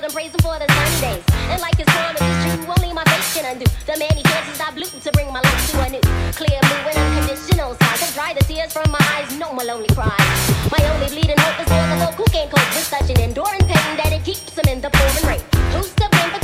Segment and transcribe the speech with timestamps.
[0.00, 1.24] plug and praise him for the Sundays.
[1.52, 4.60] And like his time, it is true, only my faith can undo the many chances
[4.60, 6.00] I blew to bring my life to a new,
[6.32, 7.98] clear blue and unconditional side.
[8.00, 10.40] Can dry the tears from my eyes, no more lonely cries.
[10.72, 13.64] My only bleeding hope is for the folk who can't cope with such an enduring
[13.68, 15.42] pain that it keeps them in the pouring rain.
[15.72, 16.39] Who's the blame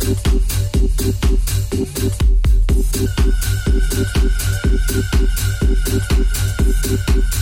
[0.00, 0.24] Thank
[7.34, 7.39] you.